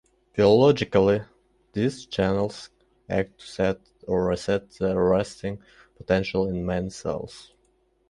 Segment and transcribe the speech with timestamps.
[0.35, 1.21] Biologically,
[1.73, 2.71] these channels
[3.07, 5.61] act to set or reset the resting
[5.95, 7.53] potential in many cells.